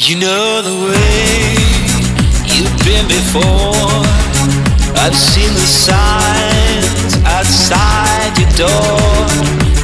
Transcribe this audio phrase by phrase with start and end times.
[0.00, 1.58] You know the way
[2.46, 3.74] you've been before.
[4.94, 9.26] I've seen the signs outside your door.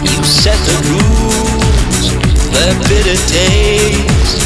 [0.07, 2.15] You set the rules,
[2.55, 4.39] the bitter taste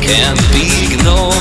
[0.00, 1.36] can't be ignored.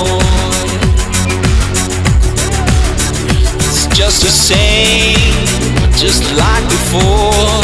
[3.64, 5.48] It's just the same,
[5.96, 7.64] just like before.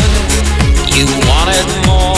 [0.95, 2.14] You wanted more.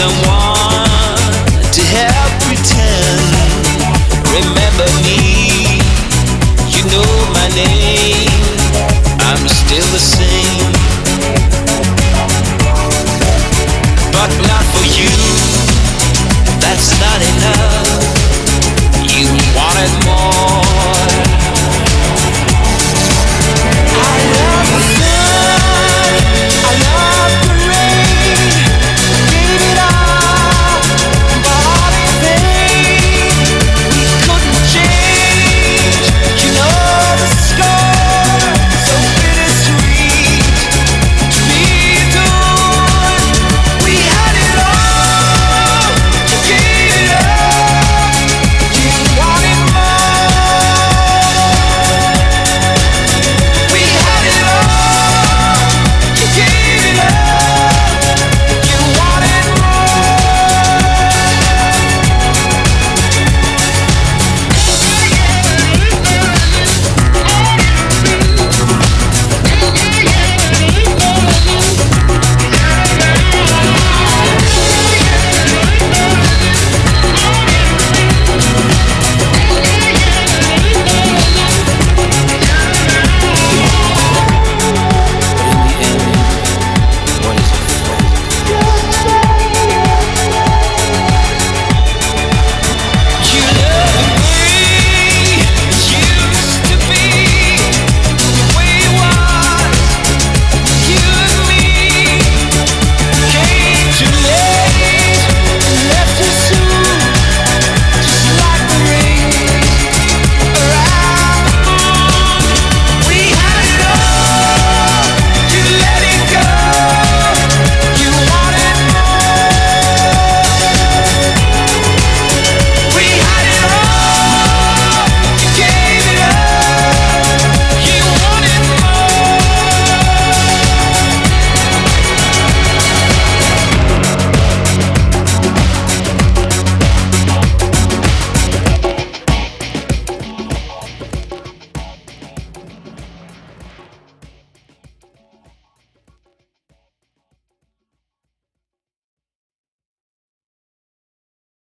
[0.00, 0.39] Someone